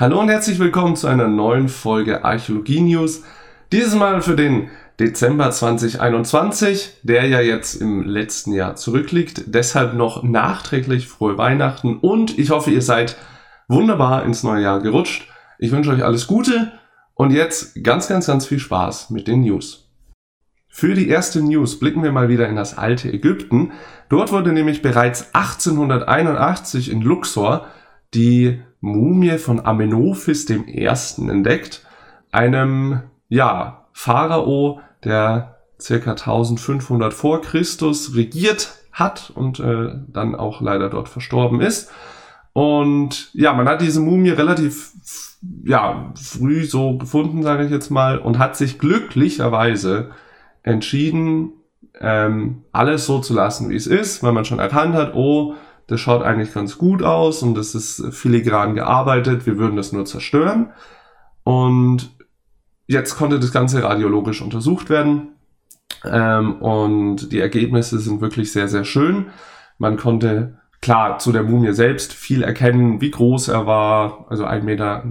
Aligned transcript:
Hallo 0.00 0.20
und 0.20 0.28
herzlich 0.28 0.60
willkommen 0.60 0.94
zu 0.94 1.08
einer 1.08 1.26
neuen 1.26 1.68
Folge 1.68 2.24
Archäologie 2.24 2.82
News. 2.82 3.24
Dieses 3.72 3.96
Mal 3.96 4.22
für 4.22 4.36
den 4.36 4.70
Dezember 5.00 5.50
2021, 5.50 6.98
der 7.02 7.26
ja 7.26 7.40
jetzt 7.40 7.74
im 7.74 8.04
letzten 8.04 8.52
Jahr 8.52 8.76
zurückliegt. 8.76 9.42
Deshalb 9.46 9.94
noch 9.94 10.22
nachträglich 10.22 11.08
frohe 11.08 11.36
Weihnachten 11.36 11.98
und 11.98 12.38
ich 12.38 12.50
hoffe, 12.50 12.70
ihr 12.70 12.80
seid 12.80 13.16
wunderbar 13.66 14.24
ins 14.24 14.44
neue 14.44 14.62
Jahr 14.62 14.80
gerutscht. 14.80 15.28
Ich 15.58 15.72
wünsche 15.72 15.90
euch 15.90 16.04
alles 16.04 16.28
Gute 16.28 16.70
und 17.14 17.32
jetzt 17.32 17.82
ganz, 17.82 18.06
ganz, 18.06 18.28
ganz 18.28 18.46
viel 18.46 18.60
Spaß 18.60 19.10
mit 19.10 19.26
den 19.26 19.40
News. 19.40 19.90
Für 20.68 20.94
die 20.94 21.08
erste 21.08 21.42
News 21.42 21.80
blicken 21.80 22.04
wir 22.04 22.12
mal 22.12 22.28
wieder 22.28 22.48
in 22.48 22.54
das 22.54 22.78
alte 22.78 23.12
Ägypten. 23.12 23.72
Dort 24.10 24.30
wurde 24.30 24.52
nämlich 24.52 24.80
bereits 24.80 25.34
1881 25.34 26.88
in 26.88 27.02
Luxor 27.02 27.66
die 28.14 28.62
Mumie 28.80 29.38
von 29.38 29.64
Amenophis 29.64 30.48
I. 30.48 30.84
entdeckt, 30.84 31.86
einem, 32.30 33.02
ja, 33.28 33.86
Pharao, 33.92 34.80
der 35.04 35.56
circa 35.80 36.12
1500 36.12 37.12
vor 37.12 37.40
Christus 37.42 38.14
regiert 38.14 38.74
hat 38.92 39.30
und 39.34 39.60
äh, 39.60 39.94
dann 40.08 40.34
auch 40.34 40.60
leider 40.60 40.90
dort 40.90 41.08
verstorben 41.08 41.60
ist. 41.60 41.90
Und 42.52 43.30
ja, 43.34 43.52
man 43.52 43.68
hat 43.68 43.80
diese 43.80 44.00
Mumie 44.00 44.30
relativ 44.30 44.92
ja, 45.64 46.12
früh 46.16 46.64
so 46.64 46.98
gefunden, 46.98 47.42
sage 47.42 47.64
ich 47.64 47.70
jetzt 47.70 47.90
mal, 47.90 48.18
und 48.18 48.38
hat 48.38 48.56
sich 48.56 48.78
glücklicherweise 48.78 50.10
entschieden, 50.62 51.52
ähm, 52.00 52.64
alles 52.72 53.06
so 53.06 53.20
zu 53.20 53.34
lassen, 53.34 53.70
wie 53.70 53.76
es 53.76 53.86
ist, 53.86 54.22
weil 54.22 54.32
man 54.32 54.44
schon 54.44 54.58
erkannt 54.58 54.94
hat, 54.94 55.14
oh, 55.14 55.54
das 55.88 56.00
schaut 56.00 56.22
eigentlich 56.22 56.52
ganz 56.52 56.78
gut 56.78 57.02
aus 57.02 57.42
und 57.42 57.54
das 57.54 57.74
ist 57.74 58.14
filigran 58.14 58.74
gearbeitet, 58.74 59.46
wir 59.46 59.58
würden 59.58 59.76
das 59.76 59.92
nur 59.92 60.04
zerstören. 60.04 60.70
Und 61.44 62.10
jetzt 62.86 63.16
konnte 63.16 63.40
das 63.40 63.52
Ganze 63.52 63.82
radiologisch 63.82 64.42
untersucht 64.42 64.90
werden. 64.90 65.28
Ähm, 66.04 66.60
und 66.60 67.32
die 67.32 67.40
Ergebnisse 67.40 67.98
sind 67.98 68.20
wirklich 68.20 68.52
sehr, 68.52 68.68
sehr 68.68 68.84
schön. 68.84 69.30
Man 69.78 69.96
konnte 69.96 70.58
klar 70.82 71.18
zu 71.18 71.32
der 71.32 71.42
Mumie 71.42 71.72
selbst 71.72 72.12
viel 72.12 72.42
erkennen, 72.42 73.00
wie 73.00 73.10
groß 73.10 73.48
er 73.48 73.66
war, 73.66 74.26
also 74.28 74.44
1,69 74.44 74.64
Meter, 74.64 75.04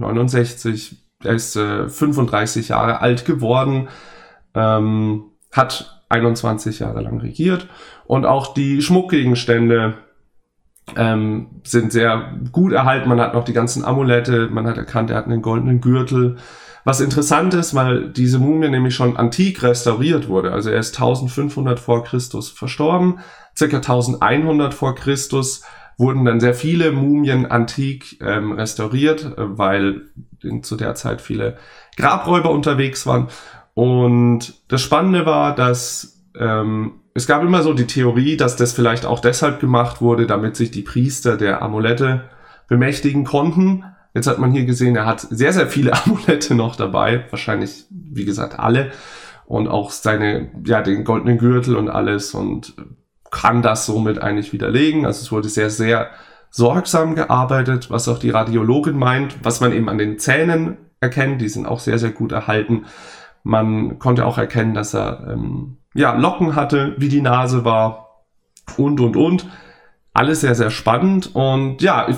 er 1.24 1.34
ist 1.34 1.56
äh, 1.56 1.88
35 1.88 2.68
Jahre 2.68 3.00
alt 3.00 3.24
geworden, 3.24 3.88
ähm, 4.54 5.24
hat 5.50 6.04
21 6.08 6.78
Jahre 6.78 7.02
lang 7.02 7.18
regiert. 7.18 7.66
Und 8.06 8.26
auch 8.26 8.54
die 8.54 8.80
Schmuckgegenstände 8.80 9.98
ähm, 10.96 11.60
sind 11.64 11.92
sehr 11.92 12.32
gut 12.52 12.72
erhalten. 12.72 13.08
Man 13.08 13.20
hat 13.20 13.34
noch 13.34 13.44
die 13.44 13.52
ganzen 13.52 13.84
Amulette, 13.84 14.48
man 14.50 14.66
hat 14.66 14.76
erkannt, 14.76 15.10
er 15.10 15.16
hat 15.16 15.26
einen 15.26 15.42
goldenen 15.42 15.80
Gürtel. 15.80 16.36
Was 16.84 17.00
interessant 17.00 17.54
ist, 17.54 17.74
weil 17.74 18.10
diese 18.10 18.38
Mumie 18.38 18.68
nämlich 18.68 18.94
schon 18.94 19.16
antik 19.16 19.62
restauriert 19.62 20.28
wurde. 20.28 20.52
Also 20.52 20.70
er 20.70 20.78
ist 20.78 20.96
1500 20.96 21.78
vor 21.78 22.04
Christus 22.04 22.50
verstorben, 22.50 23.18
circa 23.56 23.76
1100 23.78 24.72
vor 24.72 24.94
Christus 24.94 25.62
wurden 25.98 26.24
dann 26.24 26.38
sehr 26.40 26.54
viele 26.54 26.92
Mumien 26.92 27.44
antik 27.46 28.20
ähm, 28.22 28.52
restauriert, 28.52 29.24
äh, 29.36 29.58
weil 29.58 30.02
in, 30.42 30.62
zu 30.62 30.76
der 30.76 30.94
Zeit 30.94 31.20
viele 31.20 31.58
Grabräuber 31.96 32.50
unterwegs 32.50 33.04
waren. 33.04 33.28
Und 33.74 34.54
das 34.68 34.80
Spannende 34.80 35.26
war, 35.26 35.54
dass 35.54 36.17
ähm, 36.36 37.00
es 37.14 37.26
gab 37.26 37.42
immer 37.42 37.62
so 37.62 37.74
die 37.74 37.86
Theorie, 37.86 38.36
dass 38.36 38.56
das 38.56 38.72
vielleicht 38.72 39.04
auch 39.04 39.20
deshalb 39.20 39.60
gemacht 39.60 40.00
wurde, 40.00 40.26
damit 40.26 40.56
sich 40.56 40.70
die 40.70 40.82
Priester 40.82 41.36
der 41.36 41.62
Amulette 41.62 42.24
bemächtigen 42.68 43.24
konnten. 43.24 43.84
Jetzt 44.14 44.26
hat 44.26 44.38
man 44.38 44.52
hier 44.52 44.64
gesehen, 44.64 44.96
er 44.96 45.06
hat 45.06 45.20
sehr, 45.20 45.52
sehr 45.52 45.66
viele 45.66 45.92
Amulette 46.04 46.54
noch 46.54 46.76
dabei. 46.76 47.24
Wahrscheinlich, 47.30 47.86
wie 47.90 48.24
gesagt, 48.24 48.58
alle. 48.58 48.92
Und 49.46 49.66
auch 49.66 49.90
seine, 49.90 50.50
ja, 50.64 50.82
den 50.82 51.04
goldenen 51.04 51.38
Gürtel 51.38 51.76
und 51.76 51.88
alles 51.88 52.34
und 52.34 52.74
kann 53.30 53.62
das 53.62 53.86
somit 53.86 54.20
eigentlich 54.20 54.52
widerlegen. 54.52 55.06
Also 55.06 55.22
es 55.22 55.32
wurde 55.32 55.48
sehr, 55.48 55.70
sehr 55.70 56.10
sorgsam 56.50 57.14
gearbeitet, 57.14 57.90
was 57.90 58.08
auch 58.08 58.18
die 58.18 58.30
Radiologin 58.30 58.96
meint, 58.96 59.36
was 59.42 59.60
man 59.60 59.72
eben 59.72 59.88
an 59.88 59.98
den 59.98 60.18
Zähnen 60.18 60.76
erkennt. 61.00 61.40
Die 61.40 61.48
sind 61.48 61.66
auch 61.66 61.80
sehr, 61.80 61.98
sehr 61.98 62.10
gut 62.10 62.32
erhalten. 62.32 62.84
Man 63.42 63.98
konnte 63.98 64.26
auch 64.26 64.38
erkennen, 64.38 64.74
dass 64.74 64.94
er 64.94 65.28
ähm, 65.28 65.78
ja, 65.94 66.14
Locken 66.14 66.54
hatte, 66.54 66.94
wie 66.98 67.08
die 67.08 67.22
Nase 67.22 67.64
war 67.64 68.24
und, 68.76 69.00
und, 69.00 69.16
und. 69.16 69.46
Alles 70.12 70.40
sehr, 70.40 70.54
sehr 70.54 70.70
spannend. 70.70 71.34
Und 71.34 71.82
ja, 71.82 72.08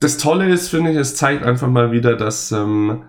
das 0.00 0.18
Tolle 0.18 0.48
ist, 0.48 0.68
finde 0.68 0.90
ich, 0.90 0.96
es 0.96 1.16
zeigt 1.16 1.44
einfach 1.44 1.68
mal 1.68 1.92
wieder, 1.92 2.16
dass 2.16 2.52
ähm, 2.52 3.02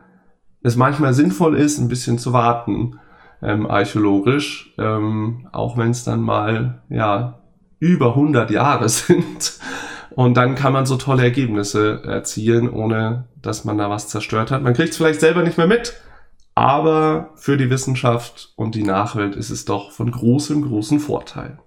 es 0.63 0.75
manchmal 0.75 1.13
sinnvoll 1.13 1.55
ist, 1.57 1.79
ein 1.79 1.87
bisschen 1.87 2.17
zu 2.17 2.33
warten, 2.33 2.99
ähm, 3.41 3.65
archäologisch, 3.65 4.73
ähm, 4.77 5.47
auch 5.51 5.77
wenn 5.77 5.91
es 5.91 6.03
dann 6.03 6.21
mal, 6.21 6.81
ja, 6.89 7.39
über 7.79 8.09
100 8.09 8.51
Jahre 8.51 8.89
sind. 8.89 9.59
Und 10.11 10.35
dann 10.35 10.55
kann 10.55 10.73
man 10.73 10.85
so 10.85 10.97
tolle 10.97 11.23
Ergebnisse 11.23 12.03
erzielen, 12.05 12.69
ohne 12.69 13.29
dass 13.41 13.65
man 13.65 13.77
da 13.77 13.89
was 13.89 14.09
zerstört 14.09 14.51
hat. 14.51 14.61
Man 14.61 14.73
kriegt 14.73 14.89
es 14.89 14.97
vielleicht 14.97 15.21
selber 15.21 15.41
nicht 15.41 15.57
mehr 15.57 15.67
mit, 15.67 15.93
aber 16.55 17.31
für 17.35 17.57
die 17.57 17.69
Wissenschaft 17.69 18.53
und 18.55 18.75
die 18.75 18.83
Nachwelt 18.83 19.35
ist 19.35 19.49
es 19.49 19.65
doch 19.65 19.91
von 19.91 20.11
großem, 20.11 20.63
großem 20.63 20.99
Vorteil. 20.99 21.59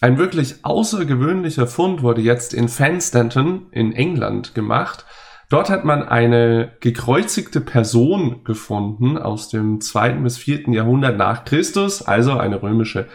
Ein 0.00 0.18
wirklich 0.18 0.64
außergewöhnlicher 0.64 1.68
Fund 1.68 2.02
wurde 2.02 2.22
jetzt 2.22 2.54
in 2.54 2.68
Fanstanton 2.68 3.66
in 3.70 3.92
England 3.92 4.52
gemacht. 4.54 5.06
Dort 5.48 5.70
hat 5.70 5.84
man 5.84 6.02
eine 6.02 6.72
gekreuzigte 6.80 7.60
Person 7.60 8.42
gefunden 8.42 9.16
aus 9.16 9.48
dem 9.48 9.80
zweiten 9.80 10.24
bis 10.24 10.38
vierten 10.38 10.72
Jahrhundert 10.72 11.16
nach 11.18 11.44
Christus, 11.44 12.02
also 12.02 12.38
eine 12.38 12.62
römische 12.62 13.06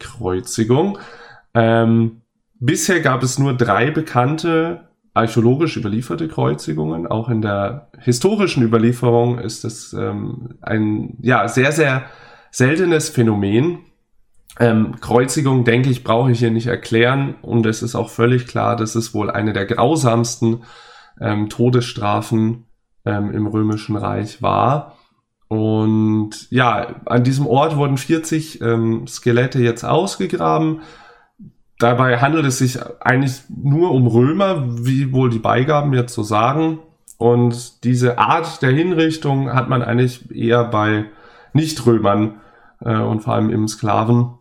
Kreuzigung. 0.00 0.98
Ähm, 1.54 2.22
bisher 2.58 3.00
gab 3.00 3.22
es 3.22 3.38
nur 3.38 3.54
drei 3.56 3.90
bekannte 3.90 4.88
archäologisch 5.14 5.76
überlieferte 5.76 6.28
Kreuzigungen. 6.28 7.06
Auch 7.06 7.28
in 7.28 7.42
der 7.42 7.88
historischen 7.98 8.62
Überlieferung 8.62 9.38
ist 9.38 9.64
es 9.64 9.92
ähm, 9.92 10.54
ein 10.62 11.18
ja, 11.20 11.48
sehr, 11.48 11.72
sehr 11.72 12.04
seltenes 12.50 13.08
Phänomen. 13.08 13.80
Ähm, 14.58 14.96
Kreuzigung, 15.00 15.64
denke 15.64 15.90
ich, 15.90 16.04
brauche 16.04 16.30
ich 16.30 16.38
hier 16.38 16.50
nicht 16.50 16.66
erklären. 16.66 17.34
Und 17.42 17.66
es 17.66 17.82
ist 17.82 17.94
auch 17.94 18.10
völlig 18.10 18.46
klar, 18.46 18.76
dass 18.76 18.94
es 18.94 19.14
wohl 19.14 19.30
eine 19.30 19.52
der 19.52 19.66
grausamsten 19.66 20.64
ähm, 21.20 21.48
Todesstrafen 21.48 22.64
ähm, 23.04 23.30
im 23.32 23.46
Römischen 23.46 23.96
Reich 23.96 24.42
war. 24.42 24.96
Und 25.48 26.50
ja, 26.50 27.02
an 27.04 27.24
diesem 27.24 27.46
Ort 27.46 27.76
wurden 27.76 27.98
40 27.98 28.62
ähm, 28.62 29.06
Skelette 29.06 29.60
jetzt 29.60 29.84
ausgegraben. 29.84 30.80
Dabei 31.82 32.18
handelt 32.18 32.46
es 32.46 32.58
sich 32.58 32.78
eigentlich 33.00 33.42
nur 33.48 33.90
um 33.90 34.06
Römer, 34.06 34.64
wie 34.86 35.12
wohl 35.12 35.30
die 35.30 35.40
Beigaben 35.40 35.92
jetzt 35.94 36.14
so 36.14 36.22
sagen. 36.22 36.78
Und 37.18 37.82
diese 37.82 38.18
Art 38.18 38.62
der 38.62 38.70
Hinrichtung 38.70 39.52
hat 39.52 39.68
man 39.68 39.82
eigentlich 39.82 40.30
eher 40.32 40.62
bei 40.62 41.06
Nichtrömern 41.54 42.40
äh, 42.84 42.96
und 42.98 43.24
vor 43.24 43.34
allem 43.34 43.50
im 43.50 43.66
Sklaven 43.66 44.34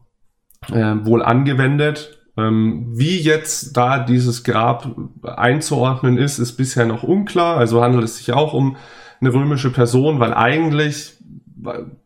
äh, 0.71 0.95
wohl 1.03 1.23
angewendet. 1.23 2.19
Ähm, 2.37 2.91
wie 2.91 3.19
jetzt 3.19 3.75
da 3.75 3.97
dieses 3.97 4.43
Grab 4.43 4.95
einzuordnen 5.23 6.17
ist, 6.17 6.37
ist 6.37 6.57
bisher 6.57 6.85
noch 6.85 7.01
unklar. 7.01 7.57
Also 7.57 7.81
handelt 7.81 8.03
es 8.03 8.17
sich 8.17 8.33
auch 8.33 8.53
um 8.53 8.77
eine 9.19 9.33
römische 9.33 9.71
Person, 9.71 10.19
weil 10.19 10.35
eigentlich 10.35 11.17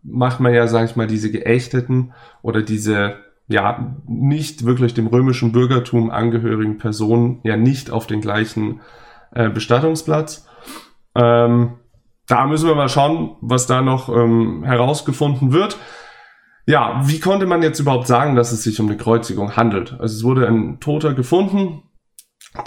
macht 0.02 0.40
man 0.40 0.54
ja, 0.54 0.68
sage 0.68 0.86
ich 0.86 0.96
mal, 0.96 1.08
diese 1.08 1.30
geächteten 1.30 2.14
oder 2.42 2.62
diese 2.62 3.18
ja 3.48 3.96
nicht 4.08 4.66
wirklich 4.66 4.94
dem 4.94 5.08
römischen 5.08 5.52
Bürgertum 5.52 6.10
angehörigen 6.10 6.78
Personen 6.78 7.40
ja 7.44 7.58
nicht 7.58 7.92
auf 7.92 8.08
den 8.08 8.22
gleichen 8.22 8.82
äh, 9.32 9.50
Bestattungsplatz. 9.50 10.48
Ähm, 11.16 11.76
da 12.28 12.48
müssen 12.48 12.68
wir 12.68 12.76
mal 12.76 12.90
schauen, 12.90 13.38
was 13.42 13.68
da 13.68 13.82
noch 13.82 14.10
ähm, 14.10 14.64
herausgefunden 14.64 15.52
wird. 15.52 15.78
Ja, 16.66 17.02
wie 17.06 17.20
konnte 17.20 17.46
man 17.46 17.62
jetzt 17.62 17.80
überhaupt 17.80 18.08
sagen, 18.08 18.36
dass 18.36 18.52
es 18.52 18.64
sich 18.64 18.80
um 18.80 18.88
eine 18.88 18.98
Kreuzigung 18.98 19.56
handelt? 19.56 19.94
Also 20.00 20.16
es 20.18 20.24
wurde 20.24 20.48
ein 20.48 20.80
Toter 20.80 21.14
gefunden, 21.14 21.84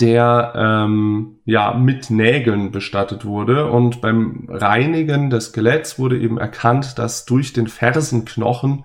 der 0.00 0.52
ähm, 0.54 1.40
ja 1.44 1.74
mit 1.74 2.10
Nägeln 2.10 2.70
bestattet 2.70 3.24
wurde 3.24 3.70
und 3.70 4.00
beim 4.00 4.46
Reinigen 4.48 5.31
des 5.31 5.46
Skeletts 5.46 5.98
wurde 5.98 6.19
eben 6.19 6.38
erkannt, 6.38 6.98
dass 6.98 7.24
durch 7.24 7.52
den 7.52 7.66
Fersenknochen 7.66 8.84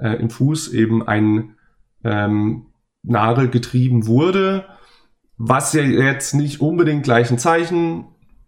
äh, 0.00 0.14
im 0.14 0.30
Fuß 0.30 0.72
eben 0.72 1.06
ein 1.06 1.56
ähm, 2.04 2.66
Nagel 3.02 3.48
getrieben 3.48 4.06
wurde, 4.06 4.66
was 5.36 5.72
ja 5.72 5.82
jetzt 5.82 6.34
nicht 6.34 6.60
unbedingt 6.60 7.02
gleich 7.02 7.30
ein 7.30 7.38
Zeichen 7.38 8.06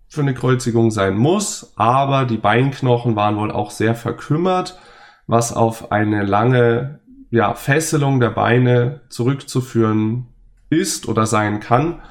für 0.09 0.21
eine 0.21 0.35
Kreuzigung 0.35 0.91
sein 0.91 1.17
muss, 1.17 1.73
aber 1.77 2.27
die 2.27 2.37
Beinknochen 2.37 3.17
waren 3.17 3.37
wohl 3.37 3.51
auch 3.51 3.71
sehr 3.71 3.95
verkümmert, 3.95 4.79
was 5.27 5.55
auf 5.55 5.91
eine 5.91 6.23
lange 6.25 7.01
ja, 7.31 7.55
Fesselung 7.55 8.21
der 8.21 8.31
Beine 8.31 9.01
zurückzuführen 9.09 10.27
ist 10.69 11.09
oder 11.09 11.25
sein 11.27 11.61
kann. 11.61 12.03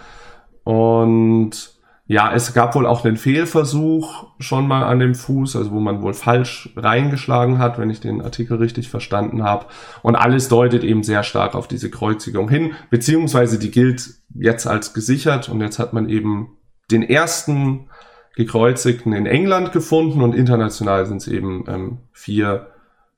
Und 0.63 1.70
ja, 2.11 2.33
es 2.33 2.53
gab 2.53 2.75
wohl 2.75 2.85
auch 2.85 3.05
einen 3.05 3.15
Fehlversuch 3.15 4.27
schon 4.37 4.67
mal 4.67 4.83
an 4.83 4.99
dem 4.99 5.15
Fuß, 5.15 5.55
also 5.55 5.71
wo 5.71 5.79
man 5.79 6.01
wohl 6.01 6.13
falsch 6.13 6.69
reingeschlagen 6.75 7.57
hat, 7.57 7.79
wenn 7.79 7.89
ich 7.89 8.01
den 8.01 8.21
Artikel 8.21 8.57
richtig 8.57 8.89
verstanden 8.89 9.43
habe. 9.43 9.67
Und 10.01 10.17
alles 10.17 10.49
deutet 10.49 10.83
eben 10.83 11.03
sehr 11.03 11.23
stark 11.23 11.55
auf 11.55 11.69
diese 11.69 11.89
Kreuzigung 11.89 12.49
hin, 12.49 12.73
beziehungsweise 12.89 13.57
die 13.57 13.71
gilt 13.71 14.09
jetzt 14.35 14.67
als 14.67 14.93
gesichert 14.93 15.47
und 15.47 15.61
jetzt 15.61 15.79
hat 15.79 15.93
man 15.93 16.09
eben 16.09 16.57
den 16.91 17.01
ersten 17.01 17.87
Gekreuzigten 18.35 19.13
in 19.13 19.25
England 19.25 19.71
gefunden 19.71 20.21
und 20.21 20.35
international 20.35 21.05
sind 21.05 21.21
es 21.21 21.29
eben 21.29 21.63
ähm, 21.69 21.99
vier 22.11 22.71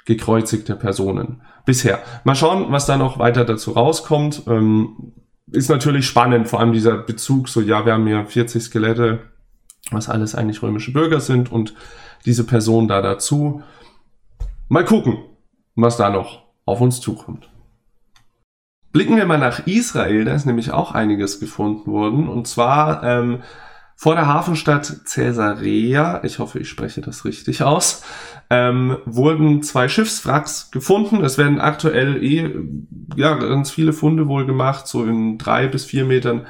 gekreuzigte 0.06 0.75
Personen 0.75 1.42
bisher. 1.66 1.98
Mal 2.25 2.36
schauen, 2.36 2.68
was 2.69 2.86
da 2.86 2.98
noch 2.98 3.18
weiter 3.18 3.44
dazu 3.44 3.72
rauskommt. 3.72 4.44
Ähm, 4.46 5.13
ist 5.51 5.69
natürlich 5.69 6.07
spannend, 6.07 6.48
vor 6.48 6.60
allem 6.60 6.74
dieser 6.74 6.98
Bezug, 6.98 7.50
so 7.50 7.62
ja, 7.62 7.86
wir 7.86 7.94
haben 7.94 8.07
ja 8.07 8.25
40 8.25 8.63
Skelette, 8.63 9.19
was 9.92 10.10
alles 10.10 10.36
eigentlich 10.36 10.62
römische 10.62 10.94
Bürger 10.94 11.19
sind 11.19 11.51
und 11.51 11.74
diese 12.25 12.45
Person 12.45 12.88
da 12.88 13.01
dazu. 13.01 13.62
Mal 14.69 14.86
gucken, 14.86 15.18
was 15.75 15.98
da 15.98 16.10
noch 16.10 16.44
auf 16.66 16.81
uns 16.81 17.01
zukommt. 17.01 17.50
Blicken 18.92 19.18
wir 19.18 19.25
mal 19.25 19.40
nach 19.40 19.66
Israel, 19.66 20.24
da 20.24 20.34
ist 20.36 20.45
nämlich 20.45 20.72
auch 20.72 20.92
einiges 20.92 21.40
gefunden 21.40 21.92
worden. 21.92 22.30
Und 22.30 22.48
zwar 22.48 23.04
ähm, 23.04 23.42
vor 24.04 24.16
der 24.16 24.28
Hafenstadt 24.28 25.06
Caesarea, 25.06 26.22
ich 26.26 26.40
hoffe, 26.40 26.60
ich 26.60 26.68
spreche 26.68 27.00
das 27.00 27.24
richtig 27.24 27.64
aus, 27.64 28.04
ähm, 28.50 28.98
wurden 29.06 29.64
zwei 29.64 29.88
Schiffswracks 29.88 30.72
gefunden. 30.72 31.24
Es 31.24 31.38
werden 31.38 31.62
aktuell 31.62 32.22
eh 32.22 32.54
ja, 33.16 33.36
ganz 33.36 33.72
viele 33.72 33.94
Funde 33.94 34.28
wohl 34.28 34.46
gemacht, 34.46 34.88
so 34.90 35.06
in 35.06 35.38
drei 35.38 35.68
bis 35.68 35.86
vier 35.86 36.04
Metern 36.04 36.48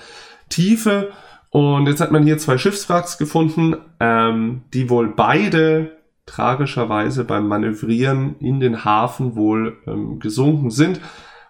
Tiefe. 0.49 1.11
Und 1.51 1.85
jetzt 1.85 2.01
hat 2.01 2.11
man 2.11 2.23
hier 2.23 2.39
zwei 2.39 2.57
Schiffswracks 2.57 3.19
gefunden, 3.19 3.75
ähm, 3.99 4.63
die 4.73 4.89
wohl 4.89 5.09
beide 5.09 5.91
tragischerweise 6.25 7.23
beim 7.23 7.47
Manövrieren 7.47 8.35
in 8.39 8.61
den 8.61 8.83
Hafen 8.83 9.35
wohl 9.35 9.77
ähm, 9.85 10.17
gesunken 10.17 10.71
sind 10.71 10.99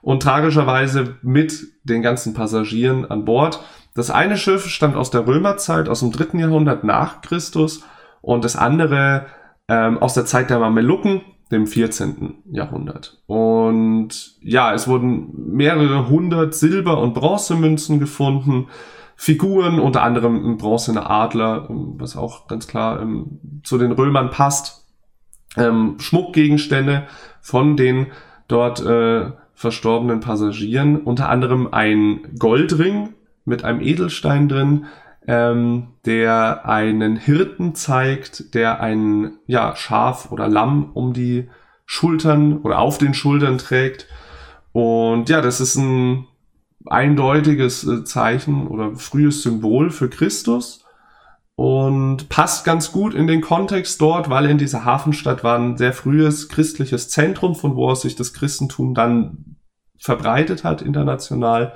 und 0.01 0.21
tragischerweise 0.21 1.15
mit 1.21 1.65
den 1.85 2.01
ganzen 2.01 2.33
Passagieren 2.33 3.09
an 3.09 3.23
Bord. 3.23 3.63
Das 3.95 4.09
eine 4.09 4.37
Schiff 4.37 4.67
stammt 4.67 4.95
aus 4.95 5.11
der 5.11 5.27
Römerzeit, 5.27 5.87
aus 5.87 5.99
dem 5.99 6.11
dritten 6.11 6.39
Jahrhundert 6.39 6.83
nach 6.83 7.21
Christus 7.21 7.83
und 8.21 8.43
das 8.43 8.55
andere 8.55 9.27
ähm, 9.67 9.99
aus 9.99 10.13
der 10.13 10.25
Zeit 10.25 10.49
der 10.49 10.59
Mamelucken, 10.59 11.21
dem 11.51 11.67
14. 11.67 12.43
Jahrhundert. 12.51 13.21
Und 13.27 14.35
ja, 14.41 14.73
es 14.73 14.87
wurden 14.87 15.53
mehrere 15.53 16.09
hundert 16.09 16.55
Silber- 16.55 16.99
und 16.99 17.13
Bronzemünzen 17.13 17.99
gefunden, 17.99 18.67
Figuren, 19.15 19.79
unter 19.79 20.01
anderem 20.01 20.43
ein 20.43 20.57
bronzener 20.57 21.09
Adler, 21.09 21.67
ähm, 21.69 21.95
was 21.97 22.17
auch 22.17 22.47
ganz 22.47 22.67
klar 22.67 23.01
ähm, 23.01 23.61
zu 23.63 23.77
den 23.77 23.91
Römern 23.91 24.31
passt, 24.31 24.87
ähm, 25.55 25.97
Schmuckgegenstände 25.99 27.03
von 27.41 27.77
den 27.77 28.07
dort 28.47 28.83
äh, 28.83 29.31
verstorbenen 29.53 30.19
Passagieren, 30.19 31.01
unter 31.01 31.29
anderem 31.29 31.69
ein 31.71 32.21
Goldring 32.39 33.13
mit 33.45 33.63
einem 33.63 33.81
Edelstein 33.81 34.49
drin, 34.49 34.85
ähm, 35.27 35.93
der 36.05 36.65
einen 36.65 37.15
Hirten 37.15 37.75
zeigt, 37.75 38.53
der 38.53 38.81
ein 38.81 39.33
ja, 39.47 39.75
Schaf 39.75 40.31
oder 40.31 40.47
Lamm 40.47 40.91
um 40.93 41.13
die 41.13 41.49
Schultern 41.85 42.57
oder 42.61 42.79
auf 42.79 42.97
den 42.97 43.13
Schultern 43.13 43.57
trägt. 43.57 44.07
Und 44.71 45.29
ja, 45.29 45.41
das 45.41 45.61
ist 45.61 45.75
ein 45.75 46.27
eindeutiges 46.85 47.85
äh, 47.85 48.03
Zeichen 48.03 48.67
oder 48.67 48.95
frühes 48.95 49.43
Symbol 49.43 49.89
für 49.91 50.09
Christus 50.09 50.83
und 51.55 52.29
passt 52.29 52.65
ganz 52.65 52.91
gut 52.91 53.13
in 53.13 53.27
den 53.27 53.41
Kontext 53.41 54.01
dort, 54.01 54.29
weil 54.29 54.47
in 54.47 54.57
dieser 54.57 54.85
Hafenstadt 54.85 55.43
war 55.43 55.57
ein 55.57 55.77
sehr 55.77 55.93
frühes 55.93 56.49
christliches 56.49 57.09
Zentrum, 57.09 57.55
von 57.55 57.75
wo 57.75 57.89
aus 57.89 58.01
sich 58.01 58.15
das 58.15 58.33
Christentum 58.33 58.93
dann 58.93 59.57
verbreitet 59.99 60.63
hat 60.63 60.81
international. 60.81 61.73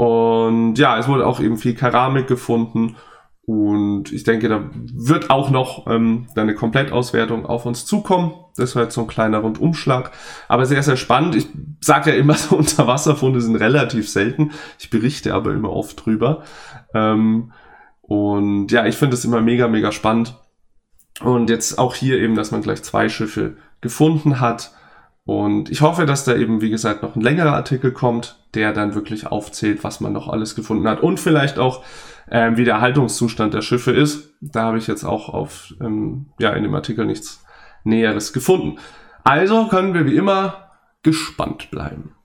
Und 0.00 0.76
ja, 0.78 0.98
es 0.98 1.08
wurde 1.08 1.26
auch 1.26 1.40
eben 1.40 1.58
viel 1.58 1.74
Keramik 1.74 2.26
gefunden. 2.26 2.96
Und 3.44 4.10
ich 4.12 4.24
denke, 4.24 4.48
da 4.48 4.70
wird 4.72 5.28
auch 5.28 5.50
noch 5.50 5.86
ähm, 5.88 6.26
eine 6.34 6.54
Komplettauswertung 6.54 7.44
auf 7.44 7.66
uns 7.66 7.84
zukommen. 7.84 8.32
Das 8.56 8.74
war 8.74 8.84
jetzt 8.84 8.94
so 8.94 9.02
ein 9.02 9.08
kleiner 9.08 9.40
Rundumschlag. 9.40 10.10
Aber 10.48 10.64
sehr, 10.64 10.82
sehr 10.82 10.96
spannend. 10.96 11.36
Ich 11.36 11.48
sage 11.82 12.12
ja 12.12 12.16
immer, 12.16 12.32
so 12.36 12.56
Unterwasserfunde 12.56 13.42
sind 13.42 13.56
relativ 13.56 14.08
selten. 14.08 14.52
Ich 14.78 14.88
berichte 14.88 15.34
aber 15.34 15.52
immer 15.52 15.70
oft 15.70 16.06
drüber. 16.06 16.44
Ähm, 16.94 17.52
und 18.00 18.72
ja, 18.72 18.86
ich 18.86 18.96
finde 18.96 19.16
es 19.16 19.26
immer 19.26 19.42
mega, 19.42 19.68
mega 19.68 19.92
spannend. 19.92 20.34
Und 21.22 21.50
jetzt 21.50 21.78
auch 21.78 21.94
hier 21.94 22.16
eben, 22.20 22.36
dass 22.36 22.52
man 22.52 22.62
gleich 22.62 22.82
zwei 22.82 23.10
Schiffe 23.10 23.58
gefunden 23.82 24.40
hat. 24.40 24.72
Und 25.30 25.70
ich 25.70 25.80
hoffe, 25.80 26.06
dass 26.06 26.24
da 26.24 26.34
eben, 26.34 26.60
wie 26.60 26.70
gesagt, 26.70 27.04
noch 27.04 27.14
ein 27.14 27.20
längerer 27.20 27.52
Artikel 27.52 27.92
kommt, 27.92 28.36
der 28.54 28.72
dann 28.72 28.96
wirklich 28.96 29.28
aufzählt, 29.28 29.84
was 29.84 30.00
man 30.00 30.12
noch 30.12 30.26
alles 30.26 30.56
gefunden 30.56 30.88
hat 30.88 31.04
und 31.04 31.20
vielleicht 31.20 31.56
auch, 31.56 31.84
ähm, 32.32 32.56
wie 32.56 32.64
der 32.64 32.80
Haltungszustand 32.80 33.54
der 33.54 33.62
Schiffe 33.62 33.92
ist. 33.92 34.34
Da 34.40 34.62
habe 34.64 34.78
ich 34.78 34.88
jetzt 34.88 35.04
auch 35.04 35.28
auf, 35.28 35.72
ähm, 35.80 36.32
ja, 36.40 36.50
in 36.50 36.64
dem 36.64 36.74
Artikel 36.74 37.06
nichts 37.06 37.44
Näheres 37.84 38.32
gefunden. 38.32 38.80
Also 39.22 39.68
können 39.68 39.94
wir 39.94 40.04
wie 40.04 40.16
immer 40.16 40.72
gespannt 41.04 41.70
bleiben. 41.70 42.16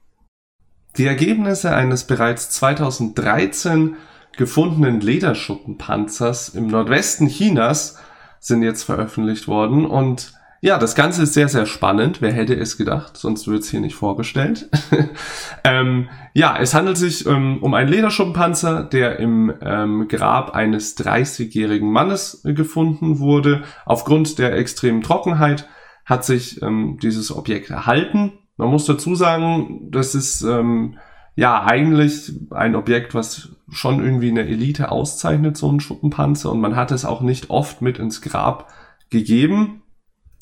Die 0.98 1.06
Ergebnisse 1.06 1.76
eines 1.76 2.06
bereits 2.08 2.50
2013 2.50 3.98
gefundenen 4.36 5.00
Lederschuppenpanzers 5.00 6.50
im 6.50 6.66
Nordwesten 6.66 7.28
Chinas 7.28 8.00
sind 8.40 8.64
jetzt 8.64 8.82
veröffentlicht 8.82 9.48
worden 9.48 9.86
und 9.86 10.34
ja, 10.62 10.80
das 10.80 10.96
Ganze 10.96 11.24
ist 11.24 11.34
sehr, 11.34 11.48
sehr 11.48 11.66
spannend. 11.66 12.22
Wer 12.22 12.32
hätte 12.32 12.56
es 12.56 12.78
gedacht? 12.78 13.18
Sonst 13.18 13.48
wird 13.48 13.64
es 13.64 13.70
hier 13.70 13.82
nicht 13.82 13.96
vorgestellt. 13.96 14.70
ähm, 15.64 16.10
ja, 16.34 16.58
es 16.58 16.74
handelt 16.74 16.98
sich 16.98 17.26
ähm, 17.28 17.60
um 17.62 17.74
einen 17.74 17.90
Lederschuppenpanzer, 17.90 18.84
der 18.84 19.20
im 19.20 19.54
ähm, 19.62 20.08
Grab 20.08 20.56
eines 20.56 20.98
30-jährigen 20.98 21.92
Mannes 21.92 22.42
gefunden 22.44 23.20
wurde. 23.20 23.64
Aufgrund 23.86 24.40
der 24.40 24.58
extremen 24.58 25.02
Trockenheit 25.02 25.68
hat 26.06 26.24
sich 26.24 26.62
ähm, 26.62 26.98
dieses 27.02 27.36
Objekt 27.36 27.70
erhalten. 27.70 28.34
Man 28.58 28.70
muss 28.70 28.86
dazu 28.86 29.16
sagen, 29.16 29.92
das 29.92 30.16
ist 30.16 30.42
ähm, 30.42 30.98
ja 31.36 31.64
eigentlich 31.64 32.32
ein 32.52 32.76
Objekt, 32.76 33.14
was 33.14 33.50
schon 33.70 34.04
irgendwie 34.04 34.30
eine 34.30 34.48
Elite 34.48 34.90
auszeichnet, 34.90 35.58
so 35.58 35.70
ein 35.72 35.82
Schuppenpanzer. 35.82 36.52
Und 36.52 36.62
man 36.62 36.76
hat 36.76 36.92
es 36.92 37.04
auch 37.04 37.22
nicht 37.22 37.50
oft 37.50 37.82
mit 37.82 38.00
ins 38.00 38.22
Grab 38.22 38.70
gegeben 39.10 39.82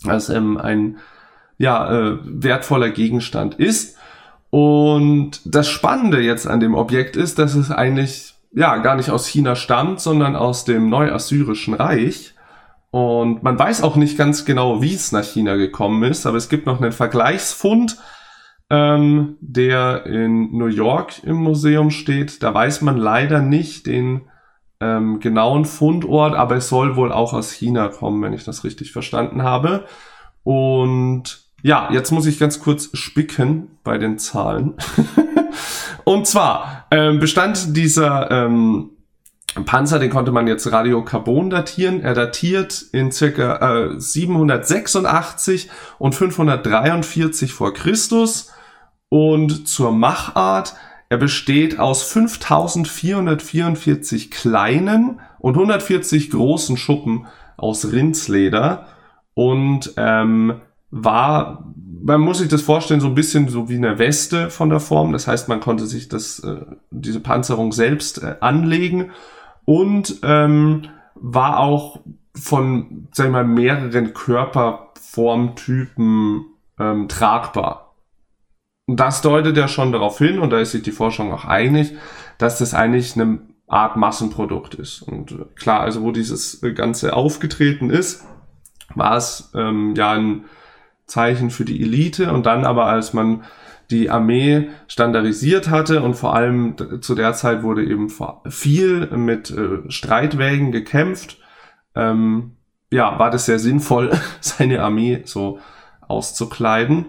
als 0.08 0.30
ähm, 0.30 0.58
ein 0.58 0.98
ja, 1.58 1.92
äh, 1.92 2.18
wertvoller 2.24 2.90
Gegenstand 2.90 3.56
ist. 3.56 3.98
Und 4.50 5.42
das 5.46 5.68
Spannende 5.68 6.22
jetzt 6.22 6.48
an 6.48 6.60
dem 6.60 6.76
Objekt 6.76 7.16
ist, 7.16 7.40
dass 7.40 7.56
es 7.56 7.72
eigentlich 7.72 8.36
ja 8.54 8.78
gar 8.78 8.96
nicht 8.96 9.10
aus 9.10 9.28
China 9.28 9.56
stammt, 9.56 10.00
sondern 10.00 10.36
aus 10.36 10.66
dem 10.66 10.90
Neuassyrischen 10.90 11.74
Reich. 11.74 12.36
Und 12.92 13.42
man 13.42 13.58
weiß 13.58 13.82
auch 13.82 13.96
nicht 13.96 14.18
ganz 14.18 14.46
genau, 14.46 14.82
wie 14.84 14.94
es 14.94 15.12
nach 15.12 15.24
China 15.24 15.56
gekommen 15.56 16.04
ist, 16.04 16.28
aber 16.28 16.38
es 16.38 16.50
gibt 16.50 16.68
noch 16.68 16.80
einen 16.80 16.92
Vergleichsfund, 16.92 17.98
ähm, 18.70 19.38
der 19.42 20.06
in 20.06 20.56
New 20.56 20.68
York 20.68 21.24
im 21.24 21.38
Museum 21.38 21.90
steht. 21.90 22.44
Da 22.44 22.54
weiß 22.54 22.82
man 22.82 22.98
leider 22.98 23.42
nicht 23.42 23.88
den 23.88 24.22
ähm, 24.84 25.20
genauen 25.20 25.66
Fundort, 25.66 26.36
aber 26.36 26.58
es 26.58 26.70
soll 26.70 26.96
wohl 26.96 27.12
auch 27.12 27.34
aus 27.34 27.52
China 27.52 27.88
kommen, 27.88 28.22
wenn 28.22 28.34
ich 28.34 28.44
das 28.44 28.64
richtig 28.64 28.92
verstanden 28.92 29.44
habe. 29.44 29.86
Und 30.44 31.42
ja, 31.62 31.90
jetzt 31.92 32.12
muss 32.12 32.26
ich 32.26 32.40
ganz 32.40 32.60
kurz 32.60 32.90
spicken 32.94 33.78
bei 33.84 33.98
den 33.98 34.20
Zahlen. 34.20 34.74
Und 36.04 36.28
zwar 36.28 36.88
ähm, 36.92 37.20
bestand 37.20 37.78
dieser 37.78 38.30
ähm, 38.30 38.90
Panzer, 39.66 40.00
den 40.00 40.10
konnte 40.10 40.32
man 40.32 40.48
jetzt 40.48 40.70
Radiokarbon 40.70 41.50
datieren. 41.50 42.02
Er 42.02 42.14
datiert 42.14 42.86
in 42.92 43.12
circa 43.12 43.94
äh, 43.94 44.00
786 44.00 45.70
und 46.00 46.16
543 46.16 47.54
vor 47.54 47.74
Christus. 47.74 48.52
Und 49.10 49.68
zur 49.68 49.92
Machart 49.92 50.76
er 51.10 51.18
besteht 51.18 51.80
aus 51.80 52.04
5444 52.04 54.32
kleinen 54.32 55.20
und 55.40 55.56
140 55.56 56.32
großen 56.32 56.78
Schuppen 56.78 57.28
aus 57.58 57.92
Rindsleder 57.92 58.88
und 59.34 59.94
ähm, 59.98 60.62
war, 60.92 61.74
man 62.04 62.22
muss 62.22 62.38
sich 62.38 62.50
das 62.50 62.62
vorstellen, 62.62 63.02
so 63.02 63.08
ein 63.08 63.16
bisschen 63.16 63.50
so 63.50 63.70
wie 63.70 63.78
eine 63.78 63.98
Weste 63.98 64.50
von 64.50 64.70
der 64.70 64.80
Form. 64.80 65.12
Das 65.12 65.28
heißt, 65.28 65.50
man 65.50 65.60
konnte 65.60 65.88
sich 65.88 66.08
das, 66.08 66.40
äh, 66.40 66.62
diese 66.92 67.20
Panzerung 67.20 67.72
selbst 67.72 68.22
äh, 68.22 68.36
anlegen 68.42 69.12
und 69.66 70.20
ähm, 70.24 70.84
war 71.16 71.60
auch 71.60 72.02
von, 72.36 73.08
sag 73.12 73.28
ich 73.28 73.32
mal, 73.32 73.44
mehreren 73.44 74.14
Körperformtypen 74.14 76.46
ähm, 76.80 77.08
tragbar. 77.08 77.93
Das 78.88 79.22
deutet 79.22 79.56
ja 79.56 79.68
schon 79.68 79.92
darauf 79.92 80.18
hin, 80.18 80.40
und 80.40 80.50
da 80.50 80.60
ist 80.60 80.72
sich 80.72 80.84
die 80.84 80.92
Forschung 80.92 81.32
auch 81.32 81.46
einig, 81.46 81.96
dass 82.38 82.58
das 82.58 82.74
eigentlich 82.74 83.16
eine 83.16 83.40
Art 83.68 83.96
Massenprodukt 83.96 84.76
ist. 84.76 85.02
Und 85.02 85.32
äh, 85.32 85.46
klar, 85.56 85.82
also 85.82 86.02
wo 86.02 86.12
dieses 86.12 86.62
Ganze 86.76 87.14
aufgetreten 87.16 87.90
ist, 87.90 88.26
war 88.96 89.16
es 89.16 89.52
ähm, 89.56 89.96
ja 89.96 90.12
ein 90.12 90.46
Zeichen 91.06 91.50
für 91.50 91.66
die 91.66 91.82
Elite 91.82 92.32
und 92.32 92.46
dann 92.46 92.66
aber, 92.66 92.86
als 92.86 93.14
man 93.14 93.44
die 93.90 94.10
Armee 94.10 94.70
standardisiert 94.88 95.70
hatte 95.70 96.02
und 96.02 96.16
vor 96.16 96.36
allem 96.36 96.76
zu 97.02 97.16
der 97.16 97.34
Zeit 97.34 97.64
wurde 97.64 97.84
eben 97.84 98.10
viel 98.48 99.08
mit 99.18 99.52
äh, 99.52 99.90
Streitwägen 99.90 100.72
gekämpft, 100.72 101.40
ähm, 101.96 102.58
ja, 102.92 103.20
war 103.20 103.30
das 103.30 103.46
sehr 103.46 103.60
sinnvoll, 103.60 104.12
seine 104.40 104.82
Armee 104.82 105.22
so 105.26 105.60
auszukleiden. 106.08 107.08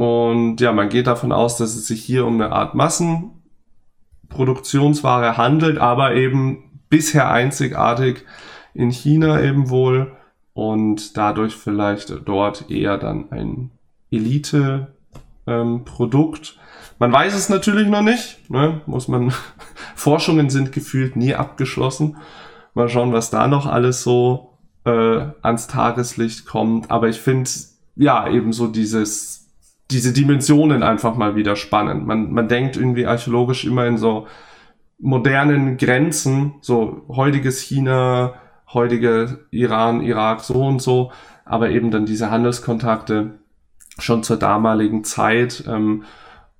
Und 0.00 0.60
ja, 0.62 0.72
man 0.72 0.88
geht 0.88 1.08
davon 1.08 1.30
aus, 1.30 1.58
dass 1.58 1.74
es 1.74 1.86
sich 1.86 2.02
hier 2.02 2.24
um 2.24 2.40
eine 2.40 2.52
Art 2.52 2.74
Massenproduktionsware 2.74 5.36
handelt, 5.36 5.76
aber 5.76 6.14
eben 6.14 6.80
bisher 6.88 7.30
einzigartig 7.30 8.24
in 8.72 8.88
China 8.88 9.42
eben 9.42 9.68
wohl 9.68 10.16
und 10.54 11.18
dadurch 11.18 11.54
vielleicht 11.54 12.26
dort 12.26 12.70
eher 12.70 12.96
dann 12.96 13.30
ein 13.30 13.72
Elite-Produkt. 14.10 14.88
Ähm, 15.46 15.84
man 16.98 17.12
weiß 17.12 17.34
es 17.34 17.50
natürlich 17.50 17.86
noch 17.86 18.00
nicht, 18.00 18.50
ne? 18.50 18.80
muss 18.86 19.06
man, 19.06 19.34
Forschungen 19.96 20.48
sind 20.48 20.72
gefühlt 20.72 21.14
nie 21.14 21.34
abgeschlossen. 21.34 22.16
Mal 22.72 22.88
schauen, 22.88 23.12
was 23.12 23.28
da 23.28 23.48
noch 23.48 23.66
alles 23.66 24.02
so 24.02 24.56
äh, 24.86 25.26
ans 25.42 25.66
Tageslicht 25.66 26.46
kommt. 26.46 26.90
Aber 26.90 27.10
ich 27.10 27.20
finde, 27.20 27.50
ja, 27.96 28.26
eben 28.30 28.54
so 28.54 28.66
dieses, 28.66 29.40
diese 29.90 30.12
Dimensionen 30.12 30.82
einfach 30.82 31.16
mal 31.16 31.36
wieder 31.36 31.56
spannend. 31.56 32.06
Man, 32.06 32.32
man 32.32 32.48
denkt 32.48 32.76
irgendwie 32.76 33.06
archäologisch 33.06 33.64
immer 33.64 33.86
in 33.86 33.98
so 33.98 34.26
modernen 34.98 35.76
Grenzen, 35.76 36.54
so 36.60 37.02
heutiges 37.08 37.60
China, 37.60 38.34
heutige 38.72 39.40
Iran, 39.50 40.02
Irak, 40.02 40.40
so 40.40 40.64
und 40.64 40.80
so, 40.80 41.10
aber 41.44 41.70
eben 41.70 41.90
dann 41.90 42.06
diese 42.06 42.30
Handelskontakte 42.30 43.38
schon 43.98 44.22
zur 44.22 44.36
damaligen 44.36 45.04
Zeit. 45.04 45.64
Ähm, 45.66 46.04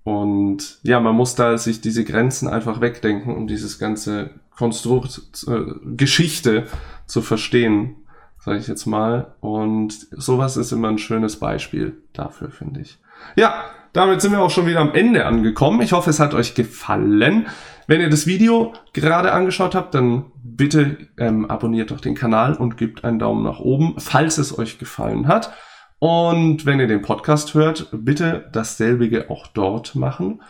und 0.03 0.79
ja, 0.83 0.99
man 1.01 1.15
muss 1.15 1.35
da 1.35 1.59
sich 1.59 1.81
diese 1.81 2.05
Grenzen 2.05 2.49
einfach 2.49 2.81
wegdenken, 2.81 3.37
um 3.37 3.47
dieses 3.47 3.79
ganze 3.79 4.31
Konstrukt, 4.57 5.23
äh, 5.47 5.73
Geschichte 5.97 6.67
zu 7.07 7.23
verstehen 7.23 7.97
sage 8.41 8.59
ich 8.59 8.67
jetzt 8.67 8.87
mal. 8.87 9.35
Und 9.41 9.95
sowas 10.11 10.57
ist 10.57 10.73
immer 10.73 10.89
ein 10.89 10.99
schönes 10.99 11.39
Beispiel 11.39 12.03
dafür, 12.13 12.51
finde 12.51 12.81
ich. 12.81 12.99
Ja, 13.37 13.65
damit 13.93 14.21
sind 14.21 14.33
wir 14.33 14.41
auch 14.41 14.51
schon 14.51 14.67
wieder 14.67 14.81
am 14.81 14.95
Ende 14.95 15.27
angekommen. 15.27 15.83
Ich 15.83 15.93
hoffe, 15.93 16.11
es 16.11 16.21
hat 16.21 16.35
euch 16.35 16.55
gefallen. 16.55 17.47
Wenn 17.87 18.01
ihr 18.01 18.11
das 18.11 18.27
Video 18.27 18.73
gerade 18.93 19.33
angeschaut 19.33 19.75
habt, 19.75 19.95
dann 19.95 20.27
bitte 20.43 20.97
ähm, 21.19 21.51
abonniert 21.51 21.91
doch 21.91 22.01
den 22.01 22.15
Kanal 22.15 22.55
und 22.55 22.77
gebt 22.77 23.05
einen 23.05 23.19
Daumen 23.19 23.43
nach 23.43 23.59
oben, 23.59 23.95
falls 23.99 24.39
es 24.39 24.57
euch 24.59 24.79
gefallen 24.79 25.27
hat. 25.27 25.53
Und 25.99 26.65
wenn 26.65 26.81
ihr 26.81 26.87
den 26.87 27.03
Podcast 27.03 27.55
hört, 27.55 27.89
bitte 27.93 28.49
dasselbige 28.53 29.29
auch 29.29 29.49
dort 29.49 29.97
machen. 29.97 30.41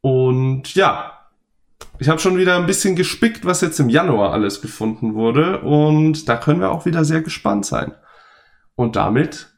Und 0.00 0.74
ja, 0.74 1.21
ich 1.98 2.08
habe 2.08 2.20
schon 2.20 2.38
wieder 2.38 2.56
ein 2.56 2.66
bisschen 2.66 2.96
gespickt, 2.96 3.44
was 3.44 3.60
jetzt 3.60 3.78
im 3.80 3.88
Januar 3.88 4.32
alles 4.32 4.60
gefunden 4.60 5.14
wurde. 5.14 5.60
Und 5.60 6.28
da 6.28 6.36
können 6.36 6.60
wir 6.60 6.70
auch 6.70 6.86
wieder 6.86 7.04
sehr 7.04 7.22
gespannt 7.22 7.66
sein. 7.66 7.92
Und 8.74 8.96
damit 8.96 9.48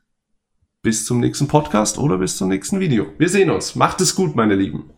bis 0.82 1.06
zum 1.06 1.20
nächsten 1.20 1.48
Podcast 1.48 1.98
oder 1.98 2.18
bis 2.18 2.36
zum 2.36 2.48
nächsten 2.48 2.78
Video. 2.80 3.06
Wir 3.18 3.28
sehen 3.28 3.50
uns. 3.50 3.74
Macht 3.74 4.00
es 4.00 4.14
gut, 4.14 4.36
meine 4.36 4.54
Lieben. 4.54 4.93